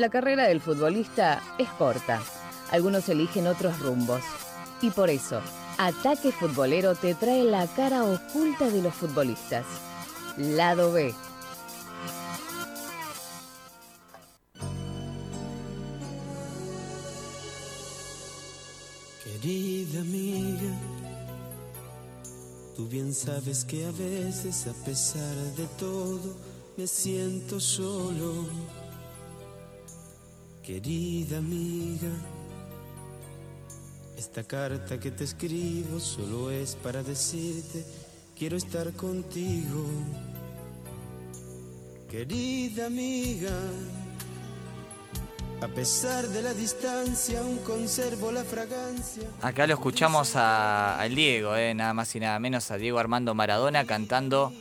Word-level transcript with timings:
La 0.00 0.08
carrera 0.08 0.44
del 0.44 0.62
futbolista 0.62 1.42
es 1.58 1.68
corta. 1.72 2.22
Algunos 2.70 3.06
eligen 3.10 3.46
otros 3.46 3.78
rumbos. 3.80 4.22
Y 4.80 4.88
por 4.88 5.10
eso, 5.10 5.42
Ataque 5.76 6.32
Futbolero 6.32 6.94
te 6.94 7.14
trae 7.14 7.44
la 7.44 7.66
cara 7.66 8.04
oculta 8.04 8.70
de 8.70 8.80
los 8.80 8.94
futbolistas. 8.94 9.66
Lado 10.38 10.90
B. 10.94 11.14
Querida 19.22 20.00
amiga, 20.00 20.72
tú 22.74 22.88
bien 22.88 23.12
sabes 23.12 23.66
que 23.66 23.84
a 23.84 23.90
veces 23.90 24.66
a 24.66 24.72
pesar 24.82 25.36
de 25.58 25.66
todo 25.78 26.38
me 26.78 26.86
siento 26.86 27.60
solo. 27.60 28.46
Querida 30.70 31.38
amiga, 31.38 32.12
esta 34.16 34.44
carta 34.44 35.00
que 35.00 35.10
te 35.10 35.24
escribo 35.24 35.98
solo 35.98 36.48
es 36.52 36.76
para 36.76 37.02
decirte, 37.02 37.84
quiero 38.38 38.56
estar 38.56 38.92
contigo. 38.92 39.84
Querida 42.08 42.86
amiga, 42.86 43.50
a 45.60 45.66
pesar 45.66 46.28
de 46.28 46.40
la 46.40 46.54
distancia, 46.54 47.40
aún 47.40 47.58
conservo 47.64 48.30
la 48.30 48.44
fragancia. 48.44 49.24
Acá 49.42 49.66
lo 49.66 49.74
escuchamos 49.74 50.34
a, 50.36 51.04
Diego, 51.10 51.56
eh, 51.56 51.74
nada 51.74 51.94
más 51.94 52.14
y 52.14 52.20
nada 52.20 52.38
menos, 52.38 52.70
a 52.70 52.76
Diego 52.76 53.00
Armando 53.00 53.34
Maradona 53.34 53.86
cantando 53.86 54.52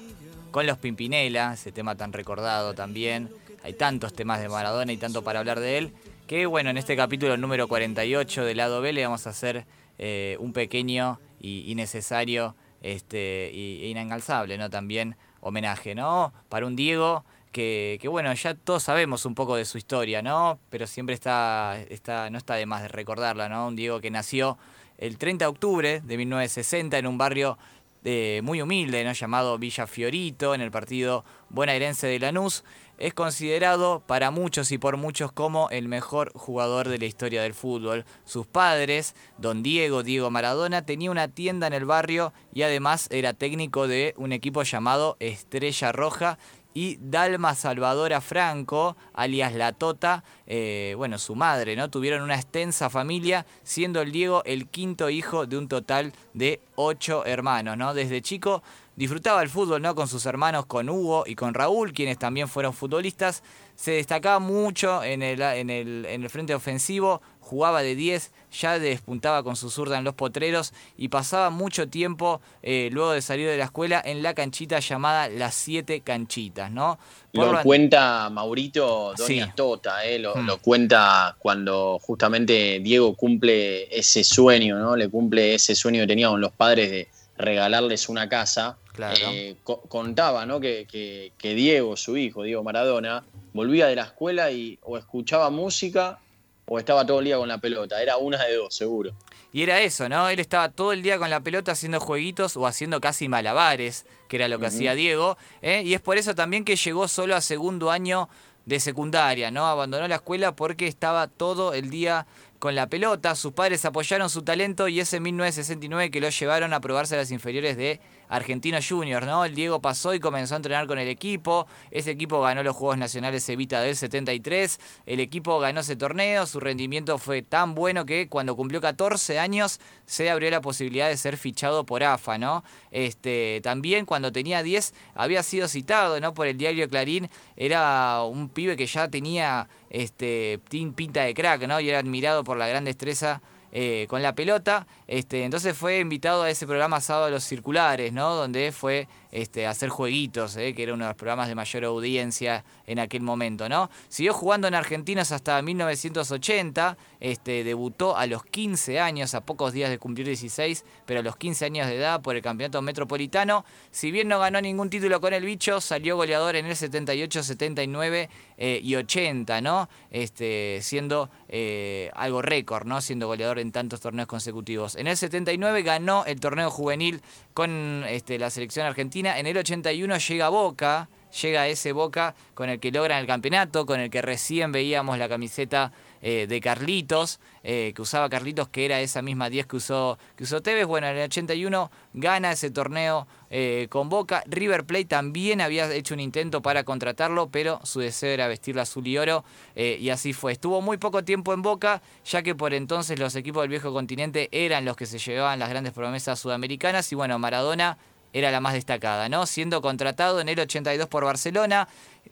con 0.51 0.65
los 0.65 0.77
Pimpinela, 0.77 1.53
ese 1.53 1.71
tema 1.71 1.95
tan 1.95 2.13
recordado 2.13 2.73
también. 2.73 3.29
Hay 3.63 3.73
tantos 3.73 4.13
temas 4.13 4.41
de 4.41 4.49
Maradona 4.49 4.91
y 4.91 4.97
tanto 4.97 5.23
para 5.23 5.39
hablar 5.39 5.59
de 5.59 5.77
él. 5.77 5.93
Que 6.27 6.45
bueno, 6.45 6.69
en 6.69 6.77
este 6.77 6.95
capítulo 6.95 7.37
número 7.37 7.67
48 7.67 8.45
del 8.45 8.57
lado 8.57 8.81
B 8.81 8.93
le 8.93 9.03
vamos 9.03 9.27
a 9.27 9.31
hacer 9.31 9.65
eh, 9.97 10.37
un 10.39 10.53
pequeño 10.53 11.19
y, 11.39 11.73
necesario 11.75 12.55
este, 12.81 13.49
e 13.49 13.87
inalcanzable, 13.87 14.57
¿no? 14.57 14.69
También 14.69 15.15
homenaje, 15.41 15.95
¿no? 15.95 16.33
Para 16.49 16.65
un 16.65 16.75
Diego 16.75 17.23
que, 17.51 17.97
que, 18.01 18.07
bueno, 18.07 18.33
ya 18.33 18.53
todos 18.53 18.83
sabemos 18.83 19.25
un 19.25 19.35
poco 19.35 19.55
de 19.55 19.65
su 19.65 19.77
historia, 19.77 20.21
¿no? 20.21 20.59
Pero 20.69 20.85
siempre 20.85 21.15
está, 21.15 21.79
está, 21.89 22.29
no 22.29 22.37
está 22.37 22.55
de 22.55 22.65
más 22.65 22.81
de 22.81 22.89
recordarla, 22.89 23.49
¿no? 23.49 23.67
Un 23.67 23.75
Diego 23.75 23.99
que 23.99 24.11
nació 24.11 24.57
el 24.99 25.17
30 25.17 25.45
de 25.45 25.49
octubre 25.49 26.01
de 26.01 26.17
1960 26.17 26.97
en 26.97 27.07
un 27.07 27.17
barrio 27.17 27.57
muy 28.03 28.61
humilde, 28.61 29.03
¿no? 29.03 29.13
llamado 29.13 29.57
Villa 29.57 29.87
Fiorito, 29.87 30.55
en 30.55 30.61
el 30.61 30.71
partido 30.71 31.25
bonaerense 31.49 32.07
de 32.07 32.19
Lanús 32.19 32.63
es 32.99 33.13
considerado 33.13 34.03
para 34.05 34.29
muchos 34.29 34.71
y 34.73 34.77
por 34.77 34.97
muchos 34.97 35.31
como 35.31 35.69
el 35.69 35.87
mejor 35.87 36.33
jugador 36.35 36.89
de 36.89 36.97
la 36.97 37.05
historia 37.05 37.41
del 37.41 37.53
fútbol. 37.53 38.03
Sus 38.25 38.45
padres, 38.45 39.15
don 39.37 39.63
Diego, 39.63 40.03
Diego 40.03 40.29
Maradona, 40.29 40.85
tenía 40.85 41.09
una 41.09 41.29
tienda 41.29 41.65
en 41.67 41.73
el 41.73 41.85
barrio 41.85 42.33
y 42.53 42.63
además 42.63 43.07
era 43.09 43.33
técnico 43.33 43.87
de 43.87 44.13
un 44.17 44.33
equipo 44.33 44.63
llamado 44.63 45.15
Estrella 45.21 45.93
Roja 45.93 46.37
y 46.73 46.97
Dalma 47.01 47.55
Salvadora 47.55 48.21
Franco, 48.21 48.95
alias 49.13 49.53
La 49.53 49.73
Tota, 49.73 50.23
eh, 50.45 50.93
bueno, 50.97 51.17
su 51.17 51.35
madre, 51.35 51.75
¿no? 51.75 51.89
Tuvieron 51.89 52.21
una 52.21 52.35
extensa 52.35 52.89
familia, 52.89 53.45
siendo 53.63 54.01
el 54.01 54.11
Diego 54.11 54.43
el 54.45 54.67
quinto 54.67 55.09
hijo 55.09 55.45
de 55.45 55.57
un 55.57 55.67
total 55.67 56.13
de 56.33 56.61
ocho 56.75 57.25
hermanos, 57.25 57.77
¿no? 57.77 57.93
Desde 57.93 58.21
chico 58.21 58.61
disfrutaba 58.99 59.41
el 59.41 59.47
fútbol 59.47 59.81
¿no? 59.81 59.95
con 59.95 60.09
sus 60.09 60.25
hermanos, 60.25 60.65
con 60.65 60.89
Hugo 60.89 61.23
y 61.25 61.33
con 61.33 61.53
Raúl, 61.53 61.93
quienes 61.93 62.19
también 62.19 62.49
fueron 62.49 62.73
futbolistas. 62.73 63.43
Se 63.75 63.91
destacaba 63.91 64.39
mucho 64.39 65.01
en 65.05 65.23
el, 65.23 65.41
en 65.41 65.69
el, 65.69 66.05
en 66.05 66.21
el 66.21 66.29
frente 66.29 66.53
ofensivo, 66.53 67.21
jugaba 67.49 67.81
de 67.81 67.95
10, 67.95 68.31
ya 68.51 68.77
despuntaba 68.77 69.41
con 69.41 69.55
su 69.55 69.71
zurda 69.71 69.97
en 69.97 70.03
los 70.03 70.13
potreros 70.13 70.71
y 70.97 71.07
pasaba 71.07 71.49
mucho 71.49 71.89
tiempo 71.89 72.41
eh, 72.61 72.89
luego 72.91 73.11
de 73.11 73.23
salir 73.23 73.49
de 73.49 73.57
la 73.57 73.65
escuela 73.65 74.01
en 74.05 74.21
la 74.21 74.35
canchita 74.35 74.79
llamada 74.79 75.27
Las 75.29 75.55
Siete 75.55 76.01
Canchitas, 76.01 76.71
¿no? 76.71 76.99
lo 77.33 77.61
cuenta 77.63 78.29
Maurito 78.29 79.13
Doña 79.17 79.53
Tota, 79.55 80.05
eh, 80.05 80.19
lo, 80.19 80.35
hmm. 80.35 80.45
lo, 80.45 80.57
cuenta 80.59 81.35
cuando 81.39 81.97
justamente 81.99 82.79
Diego 82.81 83.15
cumple 83.15 83.95
ese 83.97 84.23
sueño, 84.23 84.77
¿no? 84.77 84.95
Le 84.95 85.09
cumple 85.09 85.55
ese 85.55 85.73
sueño 85.73 86.01
que 86.01 86.07
tenía 86.07 86.29
con 86.29 86.41
los 86.41 86.51
padres 86.51 86.91
de 86.91 87.07
regalarles 87.37 88.09
una 88.09 88.29
casa 88.29 88.77
eh, 88.99 89.55
contaba 89.63 90.45
¿no? 90.45 90.59
Que, 90.59 91.31
Diego, 91.41 91.95
su 91.95 92.17
hijo, 92.17 92.43
Diego 92.43 92.63
Maradona, 92.63 93.23
volvía 93.53 93.87
de 93.87 93.95
la 93.95 94.03
escuela 94.03 94.51
y 94.51 94.77
o 94.83 94.97
escuchaba 94.97 95.49
música 95.49 96.19
o 96.69 96.77
estaba 96.77 97.05
todo 97.05 97.19
el 97.19 97.25
día 97.25 97.37
con 97.37 97.47
la 97.47 97.57
pelota. 97.57 98.01
Era 98.01 98.17
una 98.17 98.43
de 98.45 98.55
dos, 98.55 98.75
seguro. 98.75 99.11
Y 99.51 99.63
era 99.63 99.81
eso, 99.81 100.07
¿no? 100.07 100.29
Él 100.29 100.39
estaba 100.39 100.69
todo 100.69 100.93
el 100.93 101.01
día 101.01 101.17
con 101.17 101.29
la 101.31 101.39
pelota 101.39 101.71
haciendo 101.71 101.99
jueguitos 101.99 102.55
o 102.55 102.67
haciendo 102.67 103.01
casi 103.01 103.27
malabares, 103.27 104.05
que 104.27 104.37
era 104.37 104.47
lo 104.47 104.59
que 104.59 104.67
hacía 104.67 104.93
Diego. 104.93 105.37
¿eh? 105.63 105.81
Y 105.83 105.95
es 105.95 106.01
por 106.01 106.17
eso 106.17 106.35
también 106.35 106.63
que 106.63 106.75
llegó 106.75 107.07
solo 107.07 107.35
a 107.35 107.41
segundo 107.41 107.89
año 107.89 108.29
de 108.65 108.79
secundaria, 108.79 109.49
¿no? 109.49 109.65
Abandonó 109.65 110.07
la 110.07 110.15
escuela 110.15 110.55
porque 110.55 110.85
estaba 110.85 111.27
todo 111.27 111.73
el 111.73 111.89
día 111.89 112.27
con 112.59 112.75
la 112.75 112.85
pelota. 112.85 113.33
Sus 113.33 113.53
padres 113.53 113.83
apoyaron 113.85 114.29
su 114.29 114.43
talento 114.43 114.87
y 114.87 114.99
ese 114.99 115.19
1969 115.19 116.11
que 116.11 116.21
lo 116.21 116.29
llevaron 116.29 116.73
a 116.73 116.79
probarse 116.79 117.15
a 117.15 117.17
las 117.17 117.31
inferiores 117.31 117.77
de 117.77 117.99
Argentino 118.29 118.77
Juniors, 118.87 119.25
¿no? 119.25 119.43
El 119.43 119.55
Diego 119.55 119.81
pasó 119.81 120.13
y 120.13 120.19
comenzó 120.19 120.53
a 120.53 120.57
entrenar 120.57 120.87
con 120.87 120.99
el 120.99 121.07
equipo. 121.07 121.67
Ese 121.91 122.11
equipo 122.11 122.41
ganó 122.41 122.63
los 122.63 122.75
Juegos 122.75 122.97
Nacionales 122.97 123.49
Evita 123.49 123.81
del 123.81 123.95
73. 123.95 124.79
El 125.05 125.19
equipo 125.19 125.59
ganó 125.59 125.81
ese 125.81 125.95
torneo. 125.95 126.45
Su 126.45 126.59
rendimiento 126.59 127.17
fue 127.17 127.41
tan 127.41 127.75
bueno 127.75 128.05
que 128.05 128.29
cuando 128.29 128.55
cumplió 128.55 128.79
14 128.79 129.39
años 129.39 129.79
se 130.05 130.29
abrió 130.29 130.49
la 130.51 130.61
posibilidad 130.61 131.09
de 131.09 131.17
ser 131.17 131.37
fichado 131.37 131.85
por 131.85 132.03
AFA, 132.03 132.37
¿no? 132.37 132.63
Este, 132.91 133.59
también 133.63 134.05
cuando 134.05 134.31
tenía 134.31 134.63
10 134.63 134.93
había 135.15 135.43
sido 135.43 135.67
citado, 135.67 136.19
¿no? 136.19 136.33
Por 136.33 136.47
el 136.47 136.57
diario 136.57 136.87
Clarín. 136.87 137.29
Era 137.55 138.23
un 138.23 138.49
pibe 138.49 138.77
que 138.77 138.85
ya 138.85 139.09
tenía 139.09 139.67
este, 139.89 140.59
pinta 140.67 141.23
de 141.23 141.33
crack, 141.33 141.67
¿no? 141.67 141.79
Y 141.79 141.89
era 141.89 141.99
admirado 141.99 142.43
por 142.43 142.57
la 142.57 142.67
gran 142.67 142.85
destreza 142.85 143.41
eh, 143.71 144.07
con 144.09 144.21
la 144.21 144.33
pelota. 144.33 144.87
Este, 145.07 145.43
entonces 145.43 145.77
fue 145.77 145.99
invitado 145.99 146.43
a 146.43 146.49
ese 146.49 146.65
programa 146.65 147.01
Sábado 147.01 147.29
los 147.29 147.43
Circulares, 147.43 148.13
¿no? 148.13 148.35
Donde 148.35 148.71
fue 148.71 149.07
este, 149.31 149.67
hacer 149.67 149.89
jueguitos, 149.89 150.55
¿eh? 150.57 150.73
que 150.73 150.83
era 150.83 150.93
uno 150.93 151.05
de 151.05 151.09
los 151.09 151.17
programas 151.17 151.47
de 151.47 151.55
mayor 151.55 151.85
audiencia 151.85 152.63
en 152.87 152.99
aquel 152.99 153.21
momento, 153.21 153.69
¿no? 153.69 153.89
Siguió 154.07 154.33
jugando 154.33 154.67
en 154.67 154.73
Argentinos 154.73 155.31
hasta 155.31 155.61
1980, 155.61 156.97
este, 157.19 157.63
debutó 157.63 158.17
a 158.17 158.25
los 158.25 158.43
15 158.43 158.99
años, 158.99 159.35
a 159.35 159.41
pocos 159.41 159.73
días 159.73 159.89
de 159.91 159.99
cumplir 159.99 160.25
16, 160.25 160.83
pero 161.05 161.19
a 161.19 161.23
los 161.23 161.35
15 161.35 161.65
años 161.65 161.87
de 161.87 161.97
edad 161.97 162.21
por 162.21 162.35
el 162.35 162.41
Campeonato 162.41 162.81
Metropolitano. 162.81 163.65
Si 163.91 164.11
bien 164.11 164.27
no 164.27 164.39
ganó 164.39 164.61
ningún 164.61 164.89
título 164.89 165.21
con 165.21 165.33
el 165.33 165.45
bicho, 165.45 165.79
salió 165.79 166.15
goleador 166.15 166.55
en 166.55 166.65
el 166.65 166.75
78, 166.75 167.43
79 167.43 168.29
eh, 168.57 168.79
y 168.83 168.95
80, 168.95 169.61
¿no? 169.61 169.89
Este, 170.09 170.79
siendo 170.81 171.29
eh, 171.51 172.11
algo 172.13 172.43
récord, 172.43 172.85
¿no? 172.85 173.01
Siendo 173.01 173.25
goleador 173.25 173.57
en 173.57 173.71
tantos 173.71 174.01
torneos 174.01 174.27
consecutivos. 174.27 174.95
En 174.95 175.07
el 175.07 175.17
79 175.17 175.81
ganó 175.81 176.23
el 176.25 176.39
torneo 176.39 176.69
juvenil 176.69 177.21
con 177.55 178.03
este, 178.07 178.37
la 178.37 178.51
selección 178.51 178.85
argentina. 178.85 179.39
En 179.39 179.47
el 179.47 179.57
81 179.57 180.17
llega 180.17 180.49
Boca, 180.49 181.09
llega 181.41 181.67
ese 181.67 181.91
Boca 181.91 182.35
con 182.53 182.69
el 182.69 182.79
que 182.79 182.91
logran 182.91 183.19
el 183.19 183.27
campeonato, 183.27 183.87
con 183.87 183.99
el 183.99 184.11
que 184.11 184.21
recién 184.21 184.71
veíamos 184.71 185.17
la 185.17 185.27
camiseta 185.27 185.91
eh, 186.21 186.47
de 186.47 186.59
Carlitos, 186.61 187.39
eh, 187.63 187.93
que 187.95 188.01
usaba 188.01 188.29
Carlitos, 188.29 188.67
que 188.69 188.85
era 188.85 188.99
esa 189.01 189.21
misma 189.21 189.49
10 189.49 189.67
que 189.67 189.75
usó, 189.77 190.17
que 190.35 190.43
usó 190.43 190.61
Tevez. 190.61 190.85
Bueno, 190.85 191.07
en 191.07 191.17
el 191.17 191.23
81 191.23 191.91
gana 192.13 192.51
ese 192.51 192.71
torneo 192.71 193.27
eh, 193.49 193.87
con 193.89 194.09
Boca. 194.09 194.43
River 194.45 194.85
Plate 194.85 195.05
también 195.05 195.61
había 195.61 195.91
hecho 195.93 196.13
un 196.13 196.19
intento 196.19 196.61
para 196.61 196.83
contratarlo, 196.83 197.49
pero 197.49 197.79
su 197.83 197.99
deseo 197.99 198.31
era 198.31 198.47
vestirla 198.47 198.81
azul 198.83 199.07
y 199.07 199.17
oro, 199.17 199.43
y 199.75 200.09
así 200.09 200.33
fue. 200.33 200.51
Estuvo 200.51 200.81
muy 200.81 200.97
poco 200.97 201.23
tiempo 201.23 201.53
en 201.53 201.61
Boca, 201.61 202.01
ya 202.25 202.41
que 202.43 202.55
por 202.55 202.73
entonces 202.73 203.17
los 203.17 203.35
equipos 203.35 203.63
del 203.63 203.69
viejo 203.69 203.93
continente 203.93 204.49
eran 204.51 204.85
los 204.85 204.95
que 204.95 205.05
se 205.05 205.19
llevaban 205.19 205.59
las 205.59 205.69
grandes 205.69 205.93
promesas 205.93 206.39
sudamericanas, 206.39 207.11
y 207.11 207.15
bueno, 207.15 207.39
Maradona 207.39 207.97
era 208.33 208.51
la 208.51 208.59
más 208.59 208.73
destacada, 208.73 209.29
¿no? 209.29 209.45
Siendo 209.45 209.81
contratado 209.81 210.39
en 210.39 210.49
el 210.49 210.59
82 210.59 211.07
por 211.07 211.25
Barcelona, 211.25 211.87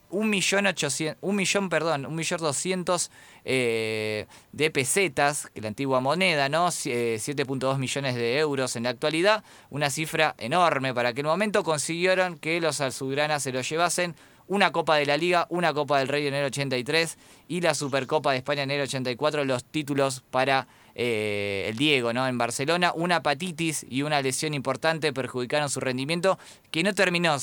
un 0.09 0.29
millón 0.29 0.67
ochocientos, 0.67 1.19
un 1.21 1.35
millón, 1.35 1.69
perdón, 1.69 2.05
un 2.05 2.15
millón 2.15 2.39
doscientos 2.39 3.11
eh, 3.45 4.27
de 4.51 4.71
pesetas, 4.71 5.49
que 5.53 5.61
la 5.61 5.69
antigua 5.69 5.99
moneda, 5.99 6.49
¿no? 6.49 6.67
7.2 6.67 7.75
eh, 7.75 7.77
millones 7.77 8.15
de 8.15 8.37
euros 8.37 8.75
en 8.75 8.83
la 8.83 8.89
actualidad, 8.89 9.43
una 9.69 9.89
cifra 9.89 10.35
enorme 10.37 10.93
para 10.93 11.09
aquel 11.09 11.25
momento. 11.25 11.63
Consiguieron 11.63 12.37
que 12.37 12.61
los 12.61 12.81
azulgranas 12.81 13.43
se 13.43 13.51
lo 13.51 13.61
llevasen 13.61 14.15
una 14.47 14.71
Copa 14.71 14.95
de 14.95 15.05
la 15.05 15.17
Liga, 15.17 15.45
una 15.49 15.73
Copa 15.73 15.99
del 15.99 16.07
Rey 16.07 16.27
en 16.27 16.33
el 16.33 16.45
83 16.45 17.17
y 17.47 17.61
la 17.61 17.73
Supercopa 17.73 18.31
de 18.31 18.37
España 18.37 18.63
en 18.63 18.71
el 18.71 18.81
84, 18.81 19.43
los 19.45 19.65
títulos 19.65 20.23
para 20.31 20.67
eh, 20.99 21.67
el 21.69 21.77
Diego, 21.77 22.11
¿no? 22.11 22.27
En 22.27 22.39
Barcelona, 22.39 22.91
una 22.95 23.17
hepatitis 23.17 23.85
y 23.87 24.01
una 24.01 24.19
lesión 24.19 24.55
importante 24.55 25.13
perjudicaron 25.13 25.69
su 25.69 25.79
rendimiento, 25.79 26.39
que 26.71 26.81
no 26.81 26.95
terminó, 26.95 27.37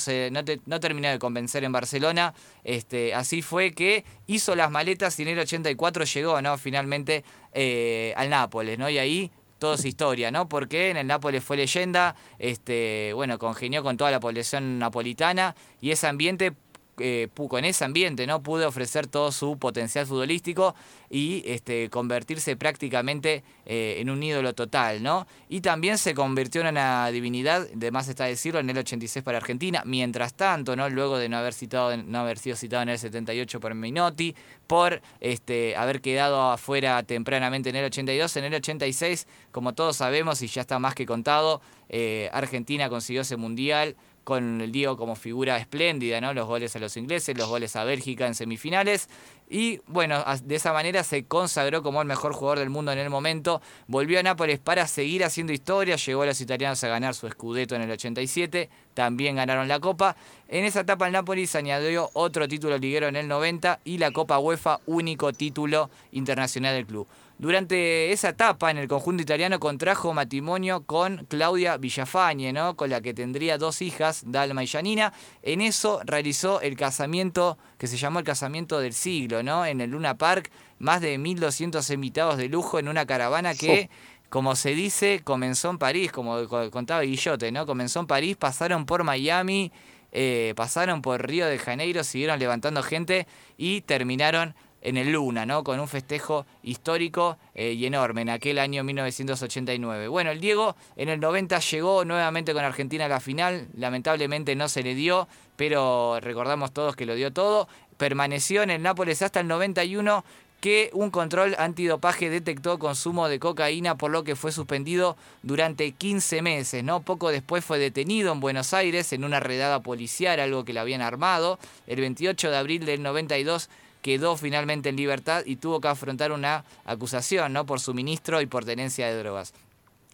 no, 0.66 0.80
terminó 0.80 1.08
de 1.08 1.20
convencer 1.20 1.62
en 1.62 1.70
Barcelona. 1.70 2.34
Este, 2.64 3.14
así 3.14 3.42
fue 3.42 3.70
que 3.70 4.04
hizo 4.26 4.56
las 4.56 4.72
maletas 4.72 5.20
y 5.20 5.22
en 5.22 5.28
el 5.28 5.38
84 5.38 6.04
llegó, 6.04 6.42
¿no? 6.42 6.58
Finalmente 6.58 7.22
eh, 7.52 8.12
al 8.16 8.28
Nápoles, 8.28 8.76
¿no? 8.76 8.90
Y 8.90 8.98
ahí 8.98 9.30
todo 9.60 9.74
es 9.74 9.84
historia, 9.84 10.32
¿no? 10.32 10.48
Porque 10.48 10.90
en 10.90 10.96
el 10.96 11.06
Nápoles 11.06 11.44
fue 11.44 11.56
leyenda, 11.56 12.16
este, 12.40 13.12
bueno, 13.14 13.38
congenió 13.38 13.84
con 13.84 13.96
toda 13.96 14.10
la 14.10 14.18
población 14.18 14.80
napolitana 14.80 15.54
y 15.80 15.92
ese 15.92 16.08
ambiente 16.08 16.54
eh, 16.98 17.28
con 17.48 17.64
ese 17.64 17.84
ambiente, 17.84 18.26
¿no? 18.26 18.42
Pudo 18.42 18.68
ofrecer 18.68 19.06
todo 19.06 19.32
su 19.32 19.58
potencial 19.58 20.06
futbolístico 20.06 20.74
y 21.10 21.42
este, 21.46 21.90
convertirse 21.90 22.56
prácticamente 22.56 23.42
eh, 23.66 23.96
en 23.98 24.10
un 24.10 24.22
ídolo 24.22 24.54
total, 24.54 25.02
¿no? 25.02 25.26
Y 25.48 25.60
también 25.60 25.98
se 25.98 26.14
convirtió 26.14 26.60
en 26.60 26.68
una 26.68 27.08
divinidad, 27.08 27.68
de 27.68 27.90
más 27.90 28.08
está 28.08 28.24
decirlo, 28.24 28.60
en 28.60 28.70
el 28.70 28.78
86 28.78 29.24
para 29.24 29.38
Argentina. 29.38 29.82
Mientras 29.84 30.34
tanto, 30.34 30.76
¿no? 30.76 30.88
Luego 30.88 31.18
de 31.18 31.28
no 31.28 31.38
haber, 31.38 31.54
citado, 31.54 31.96
no 31.96 32.18
haber 32.18 32.38
sido 32.38 32.56
citado 32.56 32.82
en 32.82 32.88
el 32.88 32.98
78 32.98 33.60
por 33.60 33.74
Minotti, 33.74 34.34
por 34.66 35.02
este, 35.20 35.76
haber 35.76 36.00
quedado 36.00 36.50
afuera 36.50 37.02
tempranamente 37.02 37.70
en 37.70 37.76
el 37.76 37.84
82, 37.86 38.36
en 38.36 38.44
el 38.44 38.54
86, 38.54 39.26
como 39.52 39.74
todos 39.74 39.96
sabemos 39.96 40.42
y 40.42 40.46
ya 40.46 40.62
está 40.62 40.78
más 40.78 40.94
que 40.94 41.06
contado, 41.06 41.60
eh, 41.88 42.30
Argentina 42.32 42.88
consiguió 42.88 43.22
ese 43.22 43.36
mundial 43.36 43.96
con 44.24 44.60
el 44.60 44.72
Diego 44.72 44.96
como 44.96 45.14
figura 45.14 45.58
espléndida, 45.58 46.20
¿no? 46.20 46.34
Los 46.34 46.46
goles 46.46 46.74
a 46.74 46.78
los 46.78 46.96
ingleses, 46.96 47.36
los 47.36 47.48
goles 47.48 47.76
a 47.76 47.84
Bélgica 47.84 48.26
en 48.26 48.34
semifinales. 48.34 49.08
Y 49.48 49.80
bueno, 49.86 50.24
de 50.42 50.54
esa 50.54 50.72
manera 50.72 51.04
se 51.04 51.26
consagró 51.26 51.82
como 51.82 52.00
el 52.00 52.08
mejor 52.08 52.32
jugador 52.32 52.58
del 52.58 52.70
mundo 52.70 52.92
en 52.92 52.98
el 52.98 53.10
momento. 53.10 53.60
Volvió 53.86 54.18
a 54.18 54.22
Nápoles 54.22 54.58
para 54.58 54.86
seguir 54.86 55.22
haciendo 55.22 55.52
historia. 55.52 55.96
Llegó 55.96 56.22
a 56.22 56.26
los 56.26 56.40
italianos 56.40 56.82
a 56.82 56.88
ganar 56.88 57.14
su 57.14 57.28
Scudetto 57.28 57.76
en 57.76 57.82
el 57.82 57.90
87. 57.90 58.70
También 58.94 59.36
ganaron 59.36 59.68
la 59.68 59.80
Copa. 59.80 60.16
En 60.48 60.64
esa 60.64 60.80
etapa 60.80 61.06
el 61.06 61.12
Nápoles 61.12 61.54
añadió 61.54 62.10
otro 62.14 62.48
título 62.48 62.78
liguero 62.78 63.06
en 63.06 63.16
el 63.16 63.28
90 63.28 63.80
y 63.84 63.98
la 63.98 64.10
Copa 64.10 64.38
UEFA, 64.38 64.80
único 64.86 65.32
título 65.32 65.90
internacional 66.12 66.74
del 66.74 66.86
club. 66.86 67.06
Durante 67.36 68.12
esa 68.12 68.28
etapa 68.28 68.70
en 68.70 68.78
el 68.78 68.86
conjunto 68.86 69.22
italiano 69.22 69.58
contrajo 69.58 70.14
matrimonio 70.14 70.84
con 70.84 71.26
Claudia 71.28 71.76
Villafañe, 71.76 72.52
¿no? 72.52 72.76
con 72.76 72.90
la 72.90 73.00
que 73.00 73.12
tendría 73.12 73.58
dos 73.58 73.82
hijas, 73.82 74.22
Dalma 74.24 74.62
y 74.62 74.68
Janina. 74.68 75.12
En 75.42 75.60
eso 75.60 76.00
realizó 76.04 76.60
el 76.60 76.76
casamiento 76.76 77.58
que 77.76 77.88
se 77.88 77.96
llamó 77.96 78.20
el 78.20 78.24
casamiento 78.24 78.78
del 78.78 78.92
siglo, 78.92 79.42
¿no? 79.42 79.66
en 79.66 79.80
el 79.80 79.90
Luna 79.90 80.16
Park, 80.16 80.52
más 80.78 81.00
de 81.00 81.18
1.200 81.18 81.92
invitados 81.92 82.36
de 82.36 82.48
lujo 82.48 82.78
en 82.78 82.88
una 82.88 83.04
caravana 83.04 83.54
que... 83.54 83.90
como 84.30 84.56
se 84.56 84.74
dice, 84.74 85.20
comenzó 85.22 85.70
en 85.70 85.78
París, 85.78 86.10
como 86.10 86.48
contaba 86.48 87.02
Guillote, 87.02 87.52
¿no? 87.52 87.66
Comenzó 87.66 88.00
en 88.00 88.08
París, 88.08 88.36
pasaron 88.36 88.84
por 88.84 89.04
Miami, 89.04 89.70
eh, 90.10 90.54
pasaron 90.56 91.02
por 91.02 91.24
Río 91.24 91.46
de 91.46 91.58
Janeiro, 91.58 92.02
siguieron 92.02 92.38
levantando 92.38 92.82
gente 92.82 93.28
y 93.56 93.82
terminaron 93.82 94.56
en 94.84 94.98
el 94.98 95.10
Luna, 95.10 95.46
¿no? 95.46 95.64
Con 95.64 95.80
un 95.80 95.88
festejo 95.88 96.46
histórico 96.62 97.38
eh, 97.54 97.72
y 97.72 97.86
enorme 97.86 98.22
en 98.22 98.30
aquel 98.30 98.58
año 98.58 98.84
1989. 98.84 100.08
Bueno, 100.08 100.30
el 100.30 100.40
Diego 100.40 100.76
en 100.96 101.08
el 101.08 101.18
90 101.18 101.58
llegó 101.58 102.04
nuevamente 102.04 102.52
con 102.52 102.62
Argentina 102.62 103.06
a 103.06 103.08
la 103.08 103.20
final, 103.20 103.66
lamentablemente 103.76 104.54
no 104.54 104.68
se 104.68 104.82
le 104.82 104.94
dio, 104.94 105.26
pero 105.56 106.20
recordamos 106.20 106.72
todos 106.72 106.94
que 106.94 107.06
lo 107.06 107.14
dio 107.14 107.32
todo. 107.32 107.66
Permaneció 107.96 108.62
en 108.62 108.70
el 108.70 108.82
Nápoles 108.82 109.22
hasta 109.22 109.40
el 109.40 109.48
91 109.48 110.24
que 110.60 110.88
un 110.94 111.10
control 111.10 111.54
antidopaje 111.58 112.30
detectó 112.30 112.78
consumo 112.78 113.28
de 113.28 113.38
cocaína, 113.38 113.96
por 113.96 114.10
lo 114.10 114.24
que 114.24 114.34
fue 114.34 114.50
suspendido 114.50 115.14
durante 115.42 115.92
15 115.92 116.40
meses. 116.40 116.82
¿no? 116.82 117.02
Poco 117.02 117.28
después 117.28 117.62
fue 117.62 117.78
detenido 117.78 118.32
en 118.32 118.40
Buenos 118.40 118.72
Aires 118.72 119.12
en 119.12 119.24
una 119.24 119.40
redada 119.40 119.80
policial, 119.80 120.40
algo 120.40 120.64
que 120.64 120.72
le 120.72 120.80
habían 120.80 121.02
armado. 121.02 121.58
El 121.86 122.00
28 122.00 122.50
de 122.50 122.56
abril 122.56 122.86
del 122.86 123.02
92 123.02 123.68
quedó 124.04 124.36
finalmente 124.36 124.90
en 124.90 124.96
libertad 124.96 125.44
y 125.46 125.56
tuvo 125.56 125.80
que 125.80 125.88
afrontar 125.88 126.30
una 126.30 126.66
acusación 126.84 127.54
¿no? 127.54 127.64
por 127.64 127.80
suministro 127.80 128.42
y 128.42 128.46
por 128.46 128.66
tenencia 128.66 129.06
de 129.06 129.18
drogas. 129.18 129.54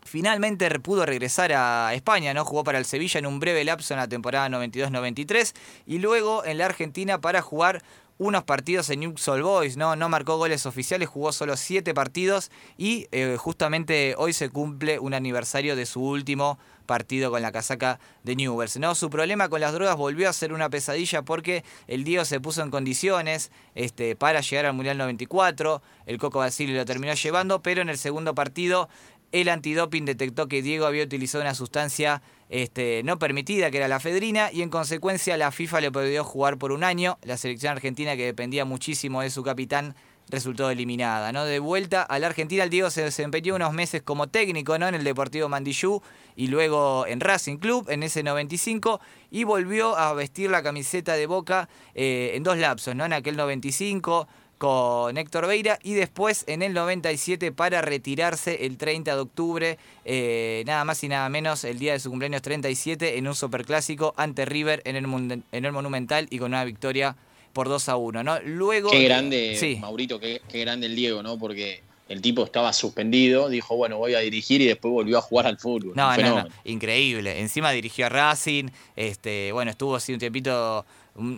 Finalmente 0.05 0.71
pudo 0.79 1.05
regresar 1.05 1.53
a 1.53 1.93
España, 1.93 2.33
¿no? 2.33 2.45
Jugó 2.45 2.63
para 2.63 2.79
el 2.79 2.85
Sevilla 2.85 3.19
en 3.19 3.27
un 3.27 3.41
breve 3.41 3.65
lapso 3.65 3.93
en 3.93 3.99
la 3.99 4.07
temporada 4.07 4.49
92-93 4.49 5.55
y 5.89 5.99
luego 5.99 6.45
en 6.45 6.59
la 6.59 6.67
Argentina 6.67 7.21
para 7.21 7.43
jugar 7.43 7.83
unos 8.21 8.45
partidos 8.45 8.91
en 8.91 9.01
Newell's 9.01 9.43
Boys, 9.43 9.77
¿no? 9.79 9.97
No 9.97 10.11
marcó 10.11 10.37
goles 10.37 10.67
oficiales, 10.67 11.09
jugó 11.09 11.33
solo 11.33 11.57
siete 11.57 11.95
partidos 11.95 12.51
y 12.77 13.09
eh, 13.13 13.37
justamente 13.39 14.15
hoy 14.19 14.35
se 14.35 14.51
cumple 14.51 14.99
un 14.99 15.15
aniversario 15.15 15.75
de 15.75 15.87
su 15.87 16.03
último 16.03 16.59
partido 16.85 17.31
con 17.31 17.41
la 17.41 17.51
casaca 17.51 17.99
de 18.23 18.37
Newell's. 18.37 18.77
¿no? 18.77 18.95
Su 18.95 19.09
problema 19.09 19.49
con 19.49 19.63
las 19.63 19.73
drogas 19.73 19.97
volvió 19.97 20.29
a 20.29 20.35
ser 20.35 20.53
una 20.53 20.69
pesadilla 20.69 21.23
porque 21.23 21.65
el 21.87 22.05
Diego 22.05 22.27
se 22.27 22.41
puso 22.41 22.63
en 22.63 22.71
condiciones 22.71 23.51
este, 23.75 24.17
para 24.17 24.43
llegar 24.43 24.67
al 24.67 24.75
Mundial 24.75 24.99
94. 24.99 25.81
El 26.05 26.19
Coco 26.19 26.41
Basile 26.41 26.75
lo 26.75 26.85
terminó 26.85 27.15
llevando, 27.15 27.63
pero 27.63 27.81
en 27.81 27.89
el 27.89 27.97
segundo 27.97 28.35
partido 28.35 28.91
el 29.33 29.49
antidoping 29.49 30.05
detectó 30.05 30.47
que 30.47 30.61
Diego 30.61 30.85
había 30.85 31.05
utilizado 31.05 31.43
una 31.43 31.55
sustancia 31.55 32.21
este, 32.51 33.03
no 33.05 33.19
permitida, 33.19 33.71
que 33.71 33.79
era 33.79 33.89
la 33.89 34.01
fedrina, 34.01 34.51
y 34.53 34.63
en 34.63 34.71
consecuencia 34.71 35.37
la 35.37 35.53
FIFA 35.53 35.81
le 35.81 35.93
prohibió 35.93 36.25
jugar 36.25 36.59
por 36.59 36.73
un 36.73 36.85
año. 36.85 37.17
La 37.23 37.37
selección 37.37 37.73
argentina, 37.73 38.17
que 38.17 38.27
dependía 38.27 38.65
muchísimo 38.65 39.23
de 39.23 39.31
su 39.31 39.43
capitán, 39.43 39.95
resultó 40.31 40.71
eliminada. 40.71 41.33
¿no? 41.33 41.45
De 41.45 41.59
vuelta 41.59 42.03
a 42.03 42.19
la 42.19 42.27
Argentina, 42.27 42.65
el 42.65 42.71
Diego 42.71 42.91
se 42.91 43.03
desempeñó 43.03 43.55
unos 43.55 43.73
meses 43.73 44.03
como 44.03 44.29
técnico 44.29 44.79
¿no? 44.79 44.89
en 44.89 44.95
el 44.95 45.05
Deportivo 45.05 45.49
Mandillú 45.49 46.03
y 46.37 46.47
luego 46.49 47.07
en 47.07 47.21
Racing 47.21 47.59
Club 47.59 47.89
en 47.91 48.03
ese 48.03 48.23
95 48.23 49.01
y 49.31 49.45
volvió 49.45 49.97
a 49.97 50.13
vestir 50.15 50.51
la 50.51 50.63
camiseta 50.63 51.15
de 51.15 51.27
Boca 51.27 51.69
eh, 51.95 52.33
en 52.35 52.43
dos 52.43 52.57
lapsos, 52.59 52.95
¿no? 52.95 53.05
en 53.05 53.13
aquel 53.13 53.37
95 53.37 54.29
con 54.61 55.17
Héctor 55.17 55.47
Veira 55.47 55.79
y 55.83 55.95
después 55.95 56.45
en 56.47 56.61
el 56.61 56.75
97 56.75 57.51
para 57.51 57.81
retirarse 57.81 58.67
el 58.67 58.77
30 58.77 59.15
de 59.15 59.19
octubre, 59.19 59.79
eh, 60.05 60.65
nada 60.67 60.85
más 60.85 61.03
y 61.03 61.09
nada 61.09 61.31
menos 61.31 61.65
el 61.65 61.79
día 61.79 61.95
de 61.95 61.99
su 61.99 62.11
cumpleaños 62.11 62.43
37 62.43 63.17
en 63.17 63.27
un 63.27 63.35
superclásico 63.35 64.13
ante 64.19 64.45
River 64.45 64.83
en 64.85 64.97
el, 64.97 65.43
en 65.51 65.65
el 65.65 65.73
Monumental 65.73 66.27
y 66.29 66.39
con 66.39 66.49
una 66.49 66.63
victoria 66.65 67.17
por 67.55 67.71
2 67.71 67.89
a 67.89 67.97
1, 67.97 68.23
¿no? 68.23 68.39
Luego. 68.41 68.91
Qué 68.91 69.03
grande, 69.03 69.79
Maurito, 69.81 70.21
qué, 70.21 70.43
grande 70.53 70.89
el 70.89 70.95
Diego, 70.95 71.23
¿no? 71.23 71.39
Porque 71.39 71.81
el 72.11 72.21
tipo 72.21 72.45
estaba 72.45 72.75
suspendido, 72.75 73.49
dijo, 73.49 73.77
bueno, 73.77 73.97
voy 73.97 74.13
a 74.13 74.19
dirigir 74.19 74.61
y 74.61 74.67
después 74.67 74.93
volvió 74.93 75.17
a 75.17 75.23
jugar 75.23 75.47
al 75.47 75.57
fútbol. 75.57 75.93
No, 75.95 76.15
no, 76.19 76.47
increíble. 76.65 77.41
Encima 77.41 77.71
dirigió 77.71 78.05
a 78.05 78.09
Racing, 78.11 78.67
este, 78.95 79.53
bueno, 79.53 79.71
estuvo 79.71 79.97
así 79.97 80.13
un 80.13 80.19
tiempito, 80.19 80.85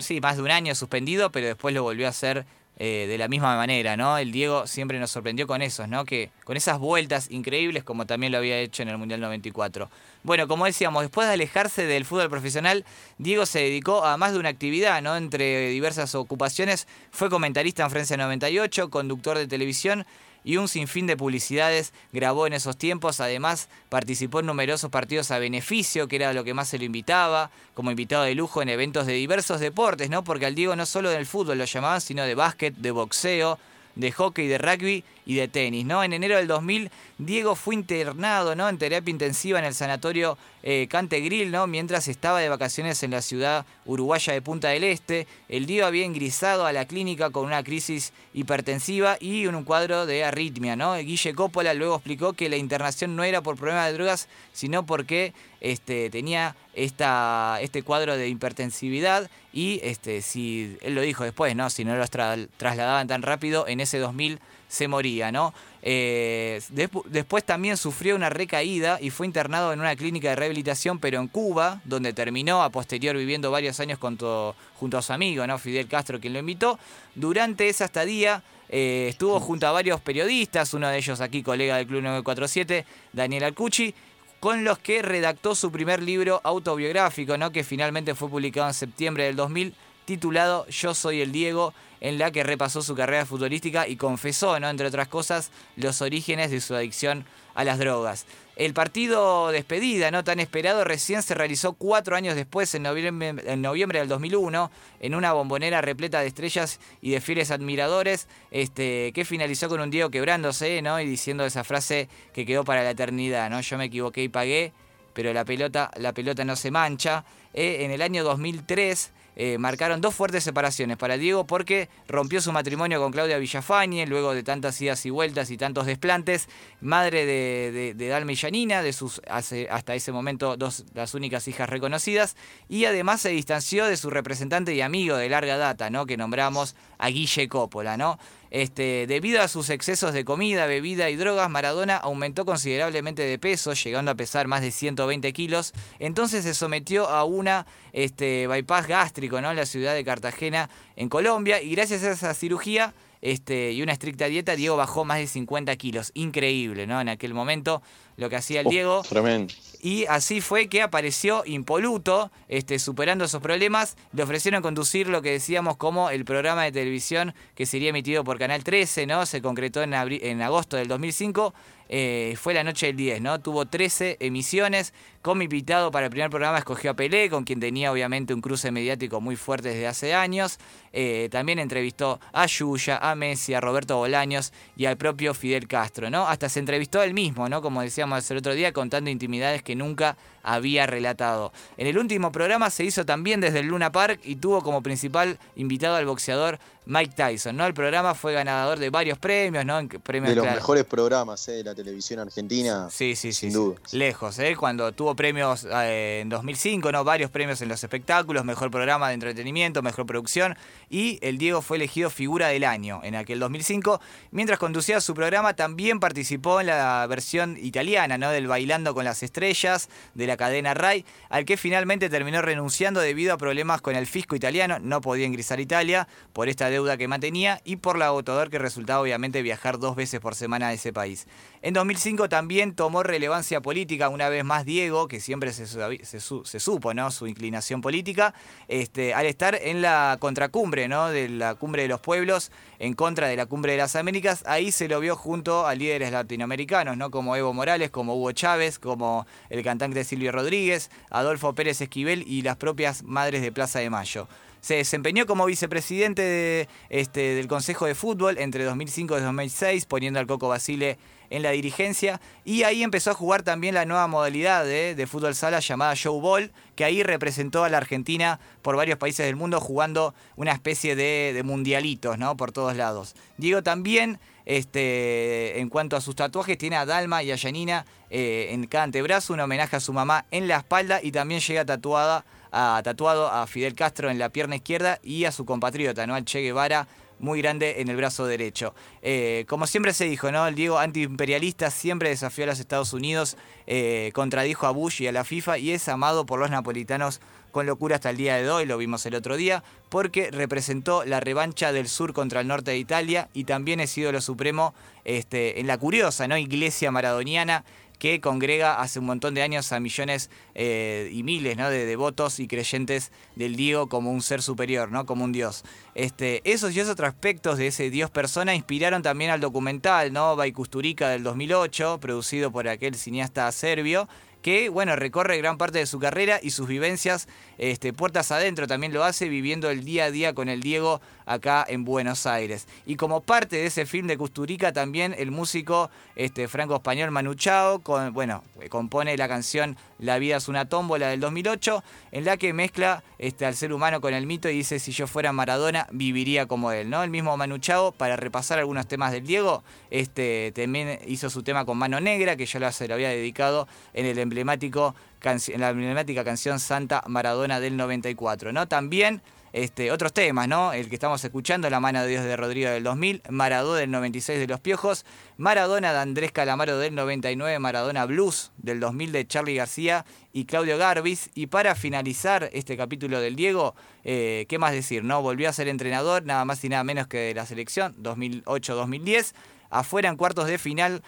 sí, 0.01 0.21
más 0.21 0.39
de 0.39 0.43
un 0.43 0.51
año 0.51 0.75
suspendido, 0.75 1.31
pero 1.31 1.47
después 1.47 1.73
lo 1.73 1.85
volvió 1.85 2.09
a 2.09 2.11
hacer 2.11 2.47
eh, 2.79 3.07
de 3.07 3.19
la 3.19 3.29
misma 3.29 3.55
manera, 3.57 3.97
¿no? 3.97 4.17
El 4.19 4.33
Diego 4.33 4.67
siempre 4.67 4.99
nos 4.99 5.11
sorprendió 5.11 5.47
con 5.47 5.61
eso, 5.63 5.87
¿no? 5.87 6.05
Que 6.05 6.31
con 6.45 6.57
esas 6.57 6.79
vueltas 6.79 7.31
increíbles 7.31 7.85
como 7.85 8.07
también 8.07 8.33
lo 8.33 8.39
había 8.39 8.59
hecho 8.59 8.83
en 8.83 8.89
el 8.89 8.99
Mundial 8.99 9.21
94. 9.21 9.91
Bueno, 10.23 10.49
como 10.49 10.65
decíamos, 10.65 11.03
después 11.03 11.29
de 11.29 11.35
alejarse 11.35 11.87
del 11.87 12.05
fútbol 12.05 12.31
profesional, 12.31 12.85
Diego 13.19 13.45
se 13.47 13.61
dedicó 13.61 14.05
a 14.05 14.17
más 14.17 14.33
de 14.33 14.39
una 14.39 14.49
actividad, 14.49 15.03
¿no? 15.03 15.17
Entre 15.17 15.69
diversas 15.69 16.15
ocupaciones, 16.15 16.89
fue 17.11 17.29
comentarista 17.29 17.85
en 17.85 17.91
Francia 17.91 18.17
98, 18.17 18.91
conductor 18.91 19.37
de 19.37 19.47
televisión 19.47 20.07
y 20.45 20.57
un 20.57 20.69
sinfín 20.69 21.07
de 21.07 21.17
publicidades 21.17 21.93
grabó 22.13 22.47
en 22.47 22.53
esos 22.53 22.77
tiempos. 22.77 23.21
Además, 23.21 23.69
participó 23.89 24.41
en 24.41 24.47
numerosos 24.47 24.91
partidos 24.91 25.31
a 25.31 25.39
beneficio, 25.39 26.09
que 26.09 26.17
era 26.17 26.33
lo 26.33 26.45
que 26.45 26.55
más 26.55 26.69
se 26.69 26.79
lo 26.79 26.85
invitaba, 26.85 27.51
como 27.75 27.91
invitado 27.91 28.25
de 28.25 28.35
lujo 28.35 28.63
en 28.63 28.69
eventos 28.69 29.07
de 29.07 29.15
diversos 29.15 29.61
deportes, 29.61 30.11
¿no? 30.11 30.25
Porque 30.25 30.47
al 30.47 30.55
Diego 30.55 30.77
no 30.77 30.87
solo 30.87 31.11
del 31.11 31.27
fútbol 31.27 31.59
lo 31.59 31.65
llamaban, 31.65 32.01
sino 32.01 32.25
de 32.25 32.35
básquet, 32.35 32.75
de 32.75 32.91
boxeo, 32.91 33.59
de 33.95 34.13
hockey, 34.13 34.47
de 34.47 34.59
rugby 34.59 35.05
y 35.27 35.35
de 35.35 35.49
tenis, 35.49 35.85
¿no? 35.85 36.03
En 36.03 36.13
enero 36.13 36.37
del 36.37 36.47
2000, 36.47 36.91
Diego 37.27 37.55
fue 37.55 37.75
internado, 37.75 38.55
¿no? 38.55 38.69
En 38.69 38.79
terapia 38.79 39.11
intensiva 39.11 39.59
en 39.59 39.65
el 39.65 39.75
sanatorio 39.75 40.39
eh, 40.63 40.87
Cantegril, 40.89 41.51
¿no? 41.51 41.67
Mientras 41.67 42.09
estaba 42.09 42.41
de 42.41 42.49
vacaciones 42.49 43.03
en 43.03 43.11
la 43.11 43.23
ciudad 43.23 43.67
uruguaya 43.85 44.33
de 44.33 44.43
Punta 44.43 44.69
del 44.69 44.85
Este. 44.85 45.27
El 45.49 45.67
Diego 45.67 45.87
había 45.87 46.05
ingresado 46.05 46.65
a 46.65 46.73
la 46.73 46.87
clínica 46.87 47.31
con 47.31 47.45
una 47.45 47.63
crisis 47.63 48.13
hipertensiva 48.35 49.17
y 49.21 49.47
un 49.47 49.65
cuadro 49.65 50.07
de 50.07 50.25
arritmia, 50.25 50.77
¿no? 50.77 50.97
Guille 50.97 51.35
Coppola 51.35 51.75
luego 51.75 51.97
explicó 51.97 52.33
que 52.33 52.49
la 52.49 52.57
internación 52.57 53.17
no 53.17 53.25
era 53.25 53.43
por 53.43 53.57
problemas 53.57 53.89
de 53.89 53.95
drogas, 53.95 54.29
sino 54.53 54.87
porque 54.87 55.35
este, 55.61 56.11
tenía 56.11 56.57
esta, 56.75 57.59
este 57.61 57.83
cuadro 57.83 58.17
de 58.17 58.29
hipertensividad 58.29 59.31
y 59.53 59.81
este, 59.83 60.23
si 60.23 60.77
él 60.81 60.95
lo 60.95 61.03
dijo 61.03 61.25
después, 61.25 61.55
¿no? 61.55 61.69
Si 61.71 61.85
no 61.85 61.97
lo 61.97 62.07
trasladaban 62.09 63.07
tan 63.09 63.23
rápido, 63.23 63.67
en 63.69 63.81
ese 63.81 63.99
2000 63.99 64.41
se 64.69 64.89
moría, 64.89 65.31
¿no? 65.31 65.53
Eh, 65.85 66.63
después 66.71 67.45
también 67.45 67.77
sufrió 67.77 68.15
una 68.15 68.31
recaída 68.31 68.99
y 69.01 69.11
fue 69.11 69.27
internado 69.27 69.73
en 69.73 69.81
una 69.81 69.97
clínica 69.97 70.31
de 70.31 70.37
rehabilitación, 70.37 71.01
pero 71.01 71.19
en 71.19 71.27
Cuba, 71.27 71.81
donde 71.85 72.13
terminó 72.13 72.63
a 72.63 72.71
posterior 72.71 73.17
viviendo 73.17 73.51
varios 73.51 73.81
años 73.81 73.99
junto 73.99 74.55
a 74.99 75.03
su 75.03 75.13
amigo, 75.13 75.47
¿no? 75.47 75.59
Fidel 75.59 75.89
Castro, 75.89 76.21
quien 76.21 76.33
lo 76.33 76.39
invitó. 76.39 76.79
Durante 77.17 77.69
esa 77.69 77.87
estadía 77.87 78.43
eh, 78.69 79.09
estuvo 79.11 79.39
junto 79.39 79.67
a 79.67 79.73
varios 79.73 80.01
periodistas, 80.01 80.73
uno 80.73 80.89
de 80.89 80.97
ellos 80.97 81.21
aquí, 81.21 81.43
colega 81.43 81.77
del 81.77 81.87
Club 81.87 82.03
947, 82.03 82.87
Daniel 83.13 83.45
Alcucci, 83.45 83.95
con 84.41 84.65
los 84.65 84.79
que 84.79 85.03
redactó 85.03 85.55
su 85.55 85.71
primer 85.71 86.03
libro 86.03 86.41
autobiográfico, 86.43 87.37
¿no? 87.37 87.53
que 87.53 87.65
finalmente 87.65 88.15
fue 88.15 88.29
publicado 88.29 88.67
en 88.69 88.75
septiembre 88.75 89.25
del 89.25 89.37
2000, 89.37 89.75
titulado 90.05 90.67
Yo 90.69 90.95
soy 90.95 91.21
el 91.21 91.33
Diego, 91.33 91.75
en 92.01 92.19
la 92.19 92.33
que 92.33 92.43
repasó 92.43 92.83
su 92.83 92.97
carrera 92.97 93.27
futbolística 93.27 93.87
y 93.87 93.97
confesó, 93.97 94.59
¿no? 94.59 94.69
entre 94.69 94.89
otras 94.89 95.07
cosas, 95.09 95.53
los 95.77 96.03
orígenes 96.03 96.51
de 96.51 96.61
su 96.61 96.75
adicción 96.75 97.25
a 97.55 97.63
las 97.65 97.79
drogas. 97.79 98.27
El 98.57 98.75
partido 98.75 99.51
despedida, 99.51 100.11
no 100.11 100.25
tan 100.25 100.39
esperado, 100.39 100.85
recién 100.85 101.23
se 101.23 101.35
realizó 101.35 101.73
cuatro 101.73 102.17
años 102.17 102.35
después, 102.35 102.75
en 102.75 102.83
noviembre, 102.83 103.35
en 103.47 103.63
noviembre 103.63 104.01
del 104.01 104.09
2001, 104.09 104.71
en 105.01 105.15
una 105.15 105.33
bombonera 105.33 105.81
repleta 105.81 106.21
de 106.21 106.27
estrellas 106.27 106.81
y 107.01 107.13
de 107.13 107.21
fieles 107.21 107.51
admiradores, 107.51 108.29
este, 108.51 109.13
que 109.15 109.25
finalizó 109.25 109.69
con 109.69 109.81
un 109.81 109.91
Diego 109.91 110.11
quebrándose 110.11 110.83
¿no? 110.83 111.01
y 111.01 111.07
diciendo 111.07 111.47
esa 111.47 111.65
frase 111.65 112.09
que 112.35 112.45
quedó 112.45 112.65
para 112.65 112.83
la 112.83 112.91
eternidad. 112.91 113.49
¿no? 113.49 113.61
Yo 113.61 113.79
me 113.79 113.85
equivoqué 113.85 114.25
y 114.25 114.29
pagué, 114.29 114.73
pero 115.15 115.33
la 115.33 115.45
pelota, 115.45 115.91
la 115.97 116.13
pelota 116.13 116.45
no 116.45 116.57
se 116.57 116.71
mancha. 116.71 117.25
Eh, 117.55 117.85
en 117.85 117.91
el 117.91 118.03
año 118.03 118.23
2003 118.23 119.13
eh, 119.37 119.59
marcaron 119.59 120.01
dos 120.01 120.15
fuertes 120.15 120.45
separaciones 120.45 120.97
para 120.97 121.17
Diego 121.17 121.47
porque 121.47 121.89
rompió 122.09 122.41
su 122.41 122.53
matrimonio 122.53 123.01
con 123.01 123.13
Claudia 123.13 123.39
Villafañe 123.39 124.07
luego 124.07 124.35
de 124.35 124.43
tantas 124.43 124.81
idas 124.81 125.05
y 125.07 125.11
vueltas 125.11 125.51
y 125.51 125.57
tantos 125.57 125.87
desplantes, 125.87 126.49
madre 126.81 127.25
de, 127.27 128.09
Dalma 128.09 128.33
y 128.33 128.37
Janina, 128.37 128.83
de 128.83 128.93
sus 128.93 129.23
hasta 129.27 129.95
ese 129.95 130.13
momento 130.13 130.57
dos 130.57 130.85
las 130.95 131.15
únicas 131.15 131.49
hijas 131.49 131.69
reconocidas, 131.69 132.37
y 132.69 132.85
además 132.85 133.23
se 133.23 133.31
distanció 133.31 133.87
de 133.87 133.97
su 133.97 134.11
representante 134.11 134.75
y 134.75 134.81
amigo 134.81 135.17
de 135.17 135.29
larga 135.29 135.57
data, 135.57 135.91
¿no? 135.91 136.07
que 136.07 136.17
nombramos 136.17 136.77
a 136.99 137.09
Guille 137.09 137.49
Coppola, 137.49 137.97
¿no? 137.97 138.19
Este, 138.53 139.07
debido 139.07 139.41
a 139.41 139.49
sus 139.49 139.71
excesos 139.71 140.13
de 140.13 140.27
comida, 140.27 140.67
bebida 140.67 141.09
y 141.09 141.17
drogas, 141.17 141.49
Maradona 141.49 141.97
aumentó 141.97 142.45
considerablemente 142.45 143.23
de 143.23 143.39
peso, 143.39 143.73
llegando 143.73 144.11
a 144.11 144.15
pesar 144.15 144.47
más 144.47 144.61
de 144.61 144.71
120 144.71 145.33
kilos. 145.33 145.73
Entonces 145.99 146.45
se 146.45 146.53
sometió 146.53 147.09
a 147.09 147.25
una 147.25 147.65
este, 147.95 148.47
bypass 148.47 148.89
gástrico 148.89 149.39
en 149.39 149.45
la 149.57 149.65
ciudad 149.65 149.95
de 149.95 150.05
Cartagena, 150.05 150.69
en 150.97 151.09
Colombia, 151.09 151.63
y 151.63 151.75
gracias 151.75 152.03
a 152.03 152.11
esa 152.11 152.35
cirugía 152.35 152.93
este, 153.23 153.71
y 153.71 153.83
una 153.83 153.93
estricta 153.93 154.27
dieta, 154.27 154.57
Diego 154.57 154.77
bajó 154.77 155.05
más 155.05 155.19
de 155.19 155.29
50 155.29 155.75
kilos. 155.77 156.11
Increíble, 156.15 156.89
¿no? 156.89 157.01
En 157.01 157.09
aquel 157.09 157.33
momento 157.35 157.81
lo 158.17 158.29
que 158.29 158.37
hacía 158.37 158.61
el 158.61 158.67
Diego. 158.67 159.03
Tremendo. 159.09 159.55
Y 159.81 160.07
así 160.07 160.41
fue 160.41 160.69
que 160.69 160.83
apareció 160.83 161.45
impoluto, 161.47 162.33
este, 162.49 162.81
superando 162.81 163.25
esos 163.25 163.41
problemas. 163.41 163.97
Le 164.13 164.25
ofrecieron 164.25 164.61
conducir 164.61 165.09
lo 165.09 165.23
que 165.23 165.31
decíamos 165.31 165.77
como 165.77 166.11
el 166.11 166.25
programa 166.25 166.65
de 166.65 166.73
televisión 166.73 167.33
que 167.55 167.65
sería 167.65 167.91
emitido 167.91 168.25
por 168.25 168.39
Canal 168.39 168.65
13, 168.65 169.07
¿no? 169.07 169.25
Se 169.25 169.41
concretó 169.41 169.83
en, 169.83 169.95
en 169.95 170.43
agosto 170.43 170.77
del 170.77 170.89
2005. 170.89 171.55
Eh, 171.95 172.37
fue 172.41 172.55
la 172.55 172.65
noche 172.65 172.87
del 172.87 172.97
10, 172.97 173.21
¿no? 173.21 173.41
Tuvo 173.41 173.67
13 173.67 174.17
emisiones. 174.21 174.95
Como 175.23 175.43
invitado 175.43 175.93
para 175.93 176.07
el 176.07 176.11
primer 176.11 176.31
programa 176.31 176.59
escogió 176.59 176.91
a 176.91 176.95
Pelé, 176.95 177.31
con 177.31 177.45
quien 177.45 177.61
tenía 177.61 177.93
obviamente 177.93 178.35
un 178.35 178.41
cruce 178.41 178.73
mediático 178.73 179.21
muy 179.21 179.37
fuerte 179.37 179.69
desde 179.69 179.87
hace 179.87 180.15
años. 180.15 180.59
Eh, 180.93 181.29
también 181.31 181.61
entrevistó 181.61 182.19
a 182.33 182.47
Yuya, 182.47 182.99
a 182.99 183.15
Messi, 183.15 183.55
a 183.55 183.61
Roberto 183.61 183.97
Bolaños 183.97 184.53
y 184.77 184.87
al 184.87 184.97
propio 184.97 185.33
Fidel 185.33 185.69
Castro, 185.69 186.11
¿no? 186.11 186.27
Hasta 186.27 186.49
se 186.49 186.59
entrevistó 186.59 187.05
él 187.05 187.15
mismo, 187.15 187.49
¿no? 187.49 187.63
Como 187.63 187.83
decíamos 187.83 188.29
el 188.33 188.39
otro 188.39 188.53
día, 188.55 188.73
contando 188.73 189.11
intimidades 189.11 189.63
que 189.63 189.77
nunca 189.77 190.17
había 190.43 190.87
relatado. 190.87 191.53
En 191.77 191.87
el 191.87 191.99
último 191.99 192.33
programa 192.33 192.69
se 192.71 192.85
hizo 192.85 193.07
también 193.07 193.41
desde 193.41 193.61
el 193.61 193.67
Luna 193.67 193.93
Park 193.93 194.21
y 194.25 194.37
tuvo 194.37 194.61
como 194.63 194.83
principal 194.83 195.39
invitado 195.55 195.97
al 195.97 196.07
boxeador 196.07 196.59
Mike 196.85 197.15
Tyson, 197.17 197.57
¿no? 197.57 197.65
El 197.65 197.75
programa 197.75 198.15
fue 198.15 198.33
ganador 198.33 198.79
de 198.79 198.91
varios 198.91 199.19
premios, 199.19 199.65
¿no? 199.65 199.81
Premios, 200.03 200.31
de 200.31 200.37
los 200.37 200.47
mejores 200.47 200.85
programas 200.85 201.47
¿eh? 201.49 201.53
de 201.53 201.65
la 201.65 201.75
televisión 201.75 202.19
argentina. 202.19 202.89
Sí, 202.91 203.15
sí, 203.15 203.33
sí. 203.33 203.51
Sin 203.51 203.53
duda. 203.53 203.77
Lejos, 203.93 204.39
¿eh? 204.41 204.57
Cuando 204.57 204.91
tuvo 204.93 205.12
premios 205.15 205.67
eh, 205.71 206.21
en 206.23 206.29
2005, 206.29 206.93
¿no? 206.93 207.05
Varios 207.05 207.31
premios 207.31 207.63
en 207.63 207.69
los 207.69 207.83
espectáculos, 207.83 208.45
mejor 208.45 208.71
programa 208.71 209.09
de 209.09 209.15
entretenimiento, 209.15 209.83
mejor 209.83 210.07
producción. 210.07 210.57
Y 210.91 211.19
el 211.23 211.39
Diego 211.39 211.63
fue 211.63 211.77
elegido 211.77 212.11
figura 212.11 212.49
del 212.49 212.65
año 212.65 213.01
en 213.03 213.15
aquel 213.15 213.39
2005. 213.39 214.01
Mientras 214.31 214.59
conducía 214.59 215.01
su 215.01 215.15
programa, 215.15 215.55
también 215.55 216.01
participó 216.01 216.61
en 216.61 216.69
la 216.69 217.07
versión 217.09 217.57
italiana, 217.61 218.19
¿no? 218.19 218.31
Del 218.31 218.47
Bailando 218.47 218.95
con 218.95 219.05
las 219.05 219.23
Estrellas, 219.23 219.89
de 220.15 220.27
la 220.27 220.37
cadena 220.37 220.75
RAI, 220.75 221.05
al 221.29 221.45
que 221.45 221.57
finalmente 221.57 222.09
terminó 222.09 222.43
renunciando 222.43 223.01
debido 223.01 223.35
a 223.35 223.39
problemas 223.39 223.81
con 223.81 223.97
el 223.97 224.07
fisco 224.07 224.37
italiano. 224.37 224.79
No 224.79 225.01
podía 225.01 225.27
ingresar 225.27 225.59
a 225.59 225.63
Italia 225.63 226.09
por 226.33 226.49
esta 226.49 226.71
deuda 226.71 226.97
que 226.97 227.09
mantenía 227.09 227.61
y 227.65 227.77
por 227.77 227.99
la 227.99 228.07
agotador 228.07 228.51
que 228.51 228.59
resultaba 228.59 229.01
obviamente 229.01 229.43
viajar 229.43 229.79
dos 229.79 229.97
veces 229.97 230.21
por 230.21 230.35
semana 230.35 230.69
a 230.69 230.73
ese 230.73 230.93
país. 230.93 231.27
En 231.65 231.75
2005 231.75 232.29
también 232.29 232.75
tomó 232.75 233.05
relevancia 233.05 233.61
política 233.61 234.09
una 234.09 234.29
vez 234.29 234.45
más 234.45 234.65
Diego, 234.65 235.07
que 235.07 235.21
siempre 235.21 235.53
se, 235.53 236.61
supo 236.61 236.93
¿no? 236.93 237.13
su 237.13 237.29
inclinación 237.29 237.81
política, 237.81 238.35
este, 238.67 239.15
al 239.15 239.27
estar 239.27 239.55
en 239.55 239.81
la 239.81 240.17
contracumbre 240.19 240.89
¿no? 240.89 241.09
de 241.11 241.29
la 241.29 241.55
cumbre 241.55 241.83
de 241.83 241.89
los 241.89 242.01
pueblos 242.01 242.51
en 242.81 242.95
contra 242.95 243.29
de 243.29 243.37
la 243.37 243.47
cumbre 243.47 243.73
de 243.73 243.79
las 243.79 243.95
Américas, 243.95 244.43
ahí 244.45 244.73
se 244.73 244.89
lo 244.89 244.99
vio 244.99 245.15
junto 245.15 245.65
a 245.65 245.77
líderes 245.77 246.11
latinoamericanos, 246.11 246.97
¿no? 246.97 247.13
como 247.13 247.37
Evo 247.37 247.55
Morales, 247.55 247.91
como 247.91 248.17
Hugo 248.17 248.33
Chávez, 248.33 248.81
como 248.81 249.25
el 249.49 249.63
cantante 249.63 250.03
Silvio 250.03 250.33
Rodríguez, 250.33 250.91
Adolfo 251.11 251.55
Pérez 251.55 251.81
Esquivel 251.81 252.25
y 252.27 252.43
las 252.43 252.57
propias 252.57 253.05
madres 253.05 253.41
de 253.41 253.53
Plaza 253.53 253.79
de 253.79 253.89
Mayo 253.89 254.27
se 254.63 254.77
desempeñó 254.77 255.27
como 255.27 255.45
vicepresidente 255.45 256.69
este, 256.89 257.35
del 257.35 257.49
Consejo 257.49 257.85
de 257.85 257.97
Fútbol 257.97 258.39
entre 258.39 258.63
2005 258.63 259.19
y 259.19 259.21
2006, 259.21 259.87
poniendo 259.87 260.21
al 260.21 260.29
Coco 260.29 260.49
Basile 260.49 260.99
en 261.31 261.43
la 261.43 261.51
dirigencia. 261.51 262.21
Y 262.45 262.63
ahí 262.63 262.85
empezó 262.85 263.11
a 263.11 263.15
jugar 263.15 263.43
también 263.43 263.75
la 263.75 263.85
nueva 263.87 264.07
modalidad 264.07 264.65
de, 264.65 265.07
fútbol 265.11 265.35
sala 265.35 265.59
llamada 265.59 265.97
Show 265.97 266.21
Ball, 266.21 266.53
que 266.77 266.85
ahí 266.85 267.03
representó 267.03 267.65
a 267.65 267.69
la 267.71 267.79
Argentina 267.79 268.39
por 268.63 268.77
varios 268.77 268.99
países 268.99 269.27
del 269.27 269.35
mundo 269.35 269.61
jugando 269.61 270.15
una 270.37 270.53
especie 270.53 270.95
de, 270.95 271.43
mundialitos, 271.45 272.17
¿no? 272.17 272.37
Por 272.37 272.53
todos 272.53 272.77
lados. 272.77 273.17
Diego 273.39 273.65
también, 273.65 274.21
este, 274.47 275.59
en 275.59 275.71
cuanto 275.71 275.97
a 275.97 276.01
sus 276.01 276.15
tatuajes, 276.15 276.57
tiene 276.57 276.77
a 276.77 276.87
Dalma 276.87 277.25
y 277.25 277.33
a 277.33 277.37
Janina 277.37 277.85
eh, 278.11 278.51
en 278.51 278.65
cada 278.69 278.85
antebrazo, 278.85 279.33
un 279.33 279.41
homenaje 279.41 279.75
a 279.75 279.81
su 279.81 279.93
mamá 279.93 280.25
en 280.31 280.47
la 280.47 280.59
espalda 280.59 281.01
y 281.03 281.11
también 281.11 281.41
llega 281.41 281.65
tatuada 281.65 282.25
ha 282.53 282.81
tatuado 282.85 283.29
a 283.29 283.47
Fidel 283.47 283.75
Castro 283.75 284.11
en 284.11 284.19
la 284.19 284.29
pierna 284.29 284.57
izquierda 284.57 285.01
y 285.03 285.25
a 285.25 285.33
su 285.33 285.45
compatriota, 285.45 286.07
¿no? 286.07 286.15
Al 286.15 286.25
Che 286.25 286.41
Guevara 286.41 286.87
muy 287.23 287.41
grande 287.41 287.81
en 287.81 287.89
el 287.89 287.97
brazo 287.97 288.27
derecho. 288.27 288.75
Eh, 289.01 289.45
como 289.49 289.67
siempre 289.67 289.93
se 289.93 290.05
dijo, 290.05 290.31
¿no? 290.33 290.47
El 290.47 290.57
Diego 290.57 290.79
antiimperialista 290.79 291.71
siempre 291.71 292.09
desafió 292.09 292.45
a 292.45 292.49
los 292.49 292.59
Estados 292.59 292.93
Unidos, 292.93 293.37
eh, 293.67 294.11
contradijo 294.13 294.67
a 294.67 294.73
Bush 294.73 295.03
y 295.03 295.07
a 295.07 295.13
la 295.13 295.25
FIFA 295.25 295.59
y 295.59 295.71
es 295.71 295.89
amado 295.89 296.27
por 296.27 296.41
los 296.41 296.51
napolitanos 296.51 297.21
con 297.53 297.67
locura 297.67 297.97
hasta 297.97 298.11
el 298.11 298.17
día 298.17 298.37
de 298.37 298.51
hoy, 298.51 298.67
lo 298.67 298.79
vimos 298.79 299.07
el 299.07 299.15
otro 299.15 299.37
día, 299.37 299.63
porque 299.89 300.31
representó 300.31 301.05
la 301.05 301.21
revancha 301.21 301.71
del 301.71 301.89
sur 301.89 302.13
contra 302.13 302.41
el 302.41 302.49
norte 302.49 302.73
de 302.73 302.79
Italia 302.79 303.29
y 303.35 303.45
también 303.45 303.79
es 303.79 303.97
ídolo 303.97 304.21
supremo 304.21 304.75
este, 305.05 305.61
en 305.61 305.67
la 305.67 305.79
curiosa 305.79 306.27
¿no? 306.27 306.37
iglesia 306.39 306.91
maradoniana 306.91 307.65
que 308.03 308.21
congrega 308.21 308.81
hace 308.81 308.99
un 308.99 309.05
montón 309.05 309.33
de 309.33 309.43
años 309.43 309.71
a 309.71 309.79
millones 309.79 310.29
eh, 310.57 311.09
y 311.13 311.23
miles 311.23 311.57
de 311.57 311.87
devotos 311.87 312.41
y 312.41 312.49
creyentes 312.49 313.13
del 313.37 313.55
Diego 313.55 313.89
como 313.89 314.11
un 314.11 314.23
ser 314.23 314.43
superior, 314.43 314.91
¿no? 314.91 315.07
como 315.07 315.23
un 315.23 315.31
dios. 315.31 315.63
Este, 315.95 316.43
esos 316.43 316.75
y 316.75 316.81
esos 316.81 316.95
otros 316.95 317.11
aspectos 317.11 317.59
de 317.59 317.69
ese 317.69 317.91
dios 317.91 318.11
persona 318.11 318.57
inspiraron 318.57 319.03
también 319.03 319.31
al 319.31 319.41
documental 319.41 320.13
¿no? 320.13 320.35
Baikusturica 320.35 321.11
del 321.11 321.23
2008, 321.23 322.01
producido 322.01 322.51
por 322.51 322.67
aquel 322.67 322.97
cineasta 322.97 323.53
serbio, 323.53 324.09
que 324.43 324.69
bueno, 324.69 324.97
recorre 324.97 325.39
gran 325.39 325.57
parte 325.57 325.79
de 325.79 325.87
su 325.87 326.01
carrera 326.01 326.41
y 326.43 326.51
sus 326.51 326.67
vivencias 326.67 327.29
este, 327.59 327.93
puertas 327.93 328.33
adentro 328.33 328.67
también 328.67 328.93
lo 328.93 329.05
hace 329.05 329.29
viviendo 329.29 329.71
el 329.71 329.85
día 329.85 330.07
a 330.07 330.11
día 330.11 330.35
con 330.35 330.49
el 330.49 330.61
Diego 330.61 331.01
acá 331.27 331.65
en 331.69 331.85
Buenos 331.85 332.27
Aires. 332.27 332.67
Y 332.87 332.97
como 332.97 333.21
parte 333.21 333.57
de 333.57 333.67
ese 333.67 333.87
film 333.87 334.07
de 334.07 334.17
Custurica 334.17 334.73
también 334.73 335.15
el 335.17 335.31
músico 335.31 335.91
este, 336.17 336.49
franco-español 336.49 337.11
Manu 337.11 337.35
Chao, 337.35 337.81
bueno, 338.13 338.43
compone 338.69 339.17
la 339.17 339.29
canción 339.29 339.77
La 339.99 340.19
vida 340.19 340.37
es 340.37 340.49
una 340.49 340.65
tómbola 340.67 341.09
del 341.09 341.21
2008, 341.21 341.83
en 342.13 342.25
la 342.25 342.37
que 342.37 342.53
mezcla 342.53 343.03
este, 343.19 343.47
al 343.47 343.55
ser 343.55 343.73
humano 343.73 344.01
con 344.01 344.15
el 344.15 344.27
mito 344.27 344.49
y 344.49 344.55
dice 344.55 344.79
si 344.79 344.93
yo 344.93 345.07
fuera 345.07 345.33
Maradona 345.33 345.87
viviría 345.93 346.47
como 346.47 346.73
él, 346.73 346.91
¿no? 346.91 347.03
El 347.03 347.11
mismo 347.11 347.37
Manu 347.37 347.59
Chao, 347.59 347.93
para 347.93 348.17
repasar 348.17 348.59
algunos 348.59 348.87
temas 348.87 349.13
del 349.13 349.27
Diego, 349.27 349.63
este, 349.91 350.53
también 350.55 350.99
hizo 351.07 351.31
su 351.31 351.43
tema 351.43 351.65
con 351.65 351.79
Mano 351.79 352.01
Negra, 352.01 352.37
que 352.37 352.47
yo 352.47 352.73
se 352.73 352.89
lo 352.89 352.95
había 352.95 353.09
dedicado 353.09 353.69
en 353.95 354.07
el 354.07 354.19
emblemático 354.19 354.95
en 355.25 355.61
la 355.61 355.71
emblemática 355.71 356.25
canción 356.25 356.59
Santa 356.59 357.03
Maradona 357.07 357.61
del 357.61 357.77
94. 357.77 358.53
¿no? 358.53 358.67
También 358.67 359.23
este, 359.53 359.93
otros 359.93 360.13
temas, 360.13 360.49
¿no? 360.49 360.73
El 360.73 360.89
que 360.89 360.95
estamos 360.95 361.23
escuchando, 361.25 361.69
La 361.69 361.81
mano 361.81 362.03
de 362.03 362.09
Dios 362.09 362.25
de 362.25 362.37
Rodrigo 362.37 362.71
del 362.71 362.83
2000, 362.85 363.23
Maradona 363.29 363.79
del 363.79 363.91
96 363.91 364.39
de 364.39 364.47
Los 364.47 364.61
Piojos, 364.61 365.05
Maradona 365.37 365.93
de 365.93 365.99
Andrés 365.99 366.33
Calamaro 366.33 366.79
del 366.79 366.95
99, 366.95 367.59
Maradona 367.59 368.07
Blues 368.07 368.53
del 368.57 368.81
2000 368.81 369.13
de 369.13 369.27
Charlie 369.27 369.57
García 369.57 370.05
y 370.33 370.47
Claudio 370.47 370.79
Garbis. 370.79 371.31
Y 371.35 371.49
para 371.49 371.75
finalizar 371.75 372.49
este 372.53 372.77
capítulo 372.77 373.21
del 373.21 373.37
Diego, 373.37 373.75
eh, 374.05 374.47
¿qué 374.49 374.59
más 374.59 374.73
decir? 374.73 375.05
no 375.05 375.21
Volvió 375.23 375.49
a 375.49 375.53
ser 375.53 375.69
entrenador, 375.69 376.25
nada 376.25 376.45
más 376.45 376.65
y 376.65 376.69
nada 376.69 376.85
menos 376.85 377.07
que 377.07 377.19
de 377.19 377.35
la 377.35 377.47
selección, 377.47 377.95
2008-2010, 378.03 379.35
afuera 379.71 380.09
en 380.09 380.17
cuartos 380.17 380.47
de 380.47 380.59
final 380.59 381.03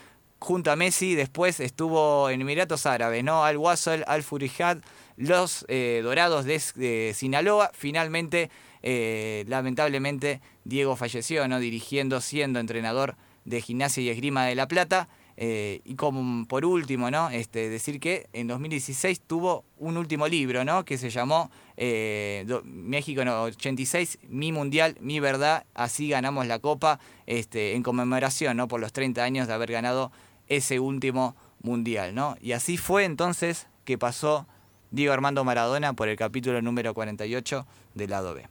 junto 0.44 0.70
a 0.70 0.76
Messi, 0.76 1.14
después 1.14 1.58
estuvo 1.58 2.28
en 2.28 2.42
Emiratos 2.42 2.84
Árabes, 2.84 3.24
¿no? 3.24 3.44
Al 3.44 3.56
Wasl, 3.56 4.04
Al 4.06 4.22
Furijad, 4.22 4.78
los 5.16 5.64
eh, 5.68 6.00
Dorados 6.02 6.44
de, 6.44 7.12
Sinaloa. 7.14 7.70
Finalmente, 7.74 8.50
eh, 8.82 9.44
lamentablemente, 9.48 10.40
Diego 10.64 10.96
falleció, 10.96 11.46
¿no? 11.48 11.60
Dirigiendo, 11.60 12.20
siendo 12.20 12.58
entrenador 12.58 13.16
de 13.44 13.60
gimnasia 13.60 14.02
y 14.02 14.08
esgrima 14.08 14.46
de 14.46 14.54
La 14.54 14.68
Plata. 14.68 15.08
Eh, 15.36 15.80
y 15.84 15.96
como 15.96 16.46
por 16.46 16.64
último, 16.64 17.10
¿no? 17.10 17.28
Este, 17.30 17.68
decir 17.68 17.98
que 17.98 18.28
en 18.32 18.46
2016 18.46 19.20
tuvo 19.20 19.64
un 19.78 19.96
último 19.96 20.28
libro, 20.28 20.64
¿no? 20.64 20.84
Que 20.84 20.96
se 20.96 21.10
llamó 21.10 21.50
México 21.76 23.22
86, 23.22 24.20
Mi 24.28 24.52
Mundial, 24.52 24.96
Mi 25.00 25.18
Verdad, 25.18 25.66
así 25.74 26.08
ganamos 26.08 26.46
la 26.46 26.60
Copa, 26.60 27.00
este, 27.26 27.74
en 27.74 27.82
conmemoración, 27.82 28.56
¿no? 28.56 28.68
Por 28.68 28.80
los 28.80 28.92
30 28.92 29.24
años 29.24 29.48
de 29.48 29.54
haber 29.54 29.72
ganado 29.72 30.12
ese 30.46 30.78
último 30.78 31.34
Mundial, 31.64 32.14
¿no? 32.14 32.36
Y 32.42 32.52
así 32.52 32.76
fue 32.76 33.04
entonces 33.04 33.68
que 33.84 33.96
pasó 33.96 34.46
Diego 34.94 35.12
Armando 35.12 35.42
Maradona 35.42 35.94
por 35.94 36.08
el 36.08 36.16
capítulo 36.16 36.62
número 36.62 36.94
48 36.94 37.66
del 37.94 38.10
lado 38.10 38.32
B. 38.32 38.42